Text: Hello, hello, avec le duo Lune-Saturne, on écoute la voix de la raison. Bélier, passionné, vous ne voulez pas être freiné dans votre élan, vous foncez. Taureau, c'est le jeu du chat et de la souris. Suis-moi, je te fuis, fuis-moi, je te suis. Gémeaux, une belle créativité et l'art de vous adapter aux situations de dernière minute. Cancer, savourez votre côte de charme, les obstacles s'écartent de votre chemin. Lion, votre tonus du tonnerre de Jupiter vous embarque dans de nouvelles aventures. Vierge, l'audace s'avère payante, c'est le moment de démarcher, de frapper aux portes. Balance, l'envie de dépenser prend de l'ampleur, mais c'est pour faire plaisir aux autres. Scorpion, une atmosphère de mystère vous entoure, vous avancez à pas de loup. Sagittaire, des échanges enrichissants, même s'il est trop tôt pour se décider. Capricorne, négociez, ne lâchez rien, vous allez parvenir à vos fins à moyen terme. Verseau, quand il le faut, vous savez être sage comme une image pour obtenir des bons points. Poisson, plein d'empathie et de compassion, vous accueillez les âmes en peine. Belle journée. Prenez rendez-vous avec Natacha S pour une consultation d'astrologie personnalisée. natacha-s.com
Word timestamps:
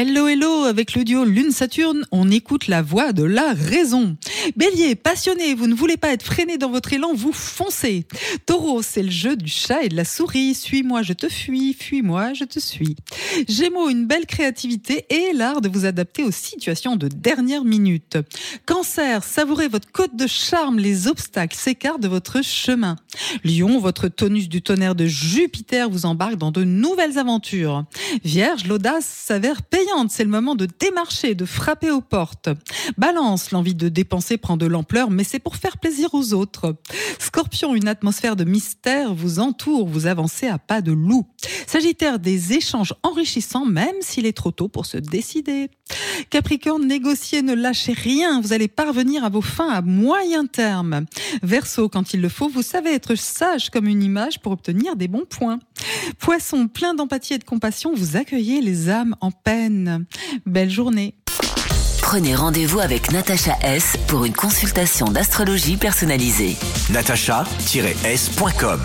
Hello, 0.00 0.28
hello, 0.28 0.62
avec 0.62 0.94
le 0.94 1.02
duo 1.02 1.24
Lune-Saturne, 1.24 2.06
on 2.12 2.30
écoute 2.30 2.68
la 2.68 2.82
voix 2.82 3.12
de 3.12 3.24
la 3.24 3.52
raison. 3.52 4.16
Bélier, 4.54 4.94
passionné, 4.94 5.54
vous 5.54 5.66
ne 5.66 5.74
voulez 5.74 5.96
pas 5.96 6.12
être 6.12 6.22
freiné 6.22 6.56
dans 6.56 6.70
votre 6.70 6.92
élan, 6.92 7.14
vous 7.14 7.32
foncez. 7.32 8.06
Taureau, 8.46 8.80
c'est 8.80 9.02
le 9.02 9.10
jeu 9.10 9.34
du 9.34 9.50
chat 9.50 9.82
et 9.82 9.88
de 9.88 9.96
la 9.96 10.04
souris. 10.04 10.54
Suis-moi, 10.54 11.02
je 11.02 11.14
te 11.14 11.28
fuis, 11.28 11.74
fuis-moi, 11.74 12.32
je 12.32 12.44
te 12.44 12.60
suis. 12.60 12.94
Gémeaux, 13.48 13.88
une 13.88 14.06
belle 14.06 14.26
créativité 14.26 15.04
et 15.10 15.32
l'art 15.32 15.60
de 15.60 15.68
vous 15.68 15.84
adapter 15.84 16.22
aux 16.22 16.30
situations 16.30 16.94
de 16.94 17.08
dernière 17.08 17.64
minute. 17.64 18.18
Cancer, 18.66 19.24
savourez 19.24 19.66
votre 19.66 19.90
côte 19.90 20.14
de 20.14 20.28
charme, 20.28 20.78
les 20.78 21.08
obstacles 21.08 21.56
s'écartent 21.56 22.00
de 22.00 22.06
votre 22.06 22.40
chemin. 22.44 22.94
Lion, 23.42 23.80
votre 23.80 24.06
tonus 24.06 24.48
du 24.48 24.62
tonnerre 24.62 24.94
de 24.94 25.06
Jupiter 25.06 25.90
vous 25.90 26.06
embarque 26.06 26.36
dans 26.36 26.52
de 26.52 26.62
nouvelles 26.62 27.18
aventures. 27.18 27.84
Vierge, 28.24 28.68
l'audace 28.68 29.04
s'avère 29.04 29.62
payante, 29.62 29.87
c'est 30.08 30.24
le 30.24 30.30
moment 30.30 30.54
de 30.54 30.66
démarcher, 30.78 31.34
de 31.34 31.44
frapper 31.44 31.90
aux 31.90 32.00
portes. 32.00 32.48
Balance, 32.96 33.50
l'envie 33.50 33.74
de 33.74 33.88
dépenser 33.88 34.36
prend 34.36 34.56
de 34.56 34.66
l'ampleur, 34.66 35.10
mais 35.10 35.24
c'est 35.24 35.38
pour 35.38 35.56
faire 35.56 35.78
plaisir 35.78 36.14
aux 36.14 36.34
autres. 36.34 36.76
Scorpion, 37.18 37.74
une 37.74 37.88
atmosphère 37.88 38.36
de 38.36 38.44
mystère 38.44 39.14
vous 39.14 39.38
entoure, 39.38 39.88
vous 39.88 40.06
avancez 40.06 40.46
à 40.46 40.58
pas 40.58 40.80
de 40.80 40.92
loup. 40.92 41.26
Sagittaire, 41.66 42.18
des 42.18 42.52
échanges 42.52 42.94
enrichissants, 43.02 43.66
même 43.66 43.96
s'il 44.00 44.26
est 44.26 44.36
trop 44.36 44.50
tôt 44.50 44.68
pour 44.68 44.86
se 44.86 44.98
décider. 44.98 45.70
Capricorne, 46.30 46.86
négociez, 46.86 47.42
ne 47.42 47.54
lâchez 47.54 47.92
rien, 47.92 48.40
vous 48.40 48.52
allez 48.52 48.68
parvenir 48.68 49.24
à 49.24 49.28
vos 49.28 49.40
fins 49.40 49.70
à 49.70 49.80
moyen 49.80 50.46
terme. 50.46 51.06
Verseau, 51.42 51.88
quand 51.88 52.12
il 52.12 52.20
le 52.20 52.28
faut, 52.28 52.48
vous 52.48 52.62
savez 52.62 52.92
être 52.94 53.14
sage 53.14 53.70
comme 53.70 53.86
une 53.86 54.02
image 54.02 54.40
pour 54.40 54.52
obtenir 54.52 54.96
des 54.96 55.08
bons 55.08 55.26
points. 55.28 55.58
Poisson, 56.18 56.68
plein 56.68 56.94
d'empathie 56.94 57.34
et 57.34 57.38
de 57.38 57.44
compassion, 57.44 57.92
vous 57.94 58.16
accueillez 58.16 58.60
les 58.60 58.88
âmes 58.90 59.14
en 59.20 59.30
peine. 59.30 60.06
Belle 60.46 60.70
journée. 60.70 61.14
Prenez 62.02 62.34
rendez-vous 62.34 62.80
avec 62.80 63.12
Natacha 63.12 63.56
S 63.62 63.96
pour 64.06 64.24
une 64.24 64.32
consultation 64.32 65.06
d'astrologie 65.06 65.76
personnalisée. 65.76 66.56
natacha-s.com 66.90 68.80